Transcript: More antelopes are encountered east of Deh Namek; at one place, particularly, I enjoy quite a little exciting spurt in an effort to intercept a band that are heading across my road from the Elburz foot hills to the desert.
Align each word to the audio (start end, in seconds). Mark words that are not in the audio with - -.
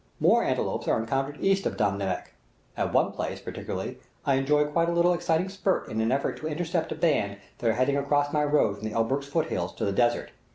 More 0.19 0.43
antelopes 0.43 0.87
are 0.87 0.97
encountered 0.97 1.37
east 1.41 1.67
of 1.67 1.77
Deh 1.77 1.83
Namek; 1.91 2.33
at 2.75 2.91
one 2.91 3.11
place, 3.11 3.39
particularly, 3.39 3.99
I 4.25 4.33
enjoy 4.33 4.65
quite 4.65 4.89
a 4.89 4.91
little 4.91 5.13
exciting 5.13 5.47
spurt 5.47 5.87
in 5.89 6.01
an 6.01 6.11
effort 6.11 6.37
to 6.37 6.47
intercept 6.47 6.91
a 6.91 6.95
band 6.95 7.37
that 7.59 7.69
are 7.69 7.73
heading 7.73 7.97
across 7.97 8.33
my 8.33 8.43
road 8.43 8.79
from 8.79 8.87
the 8.89 8.95
Elburz 8.95 9.25
foot 9.25 9.49
hills 9.49 9.75
to 9.75 9.85
the 9.85 9.91
desert. 9.93 10.31